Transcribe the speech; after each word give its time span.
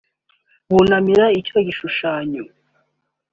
bunamire 0.69 1.25
icyo 1.39 1.57
gishushanyo 1.67 2.43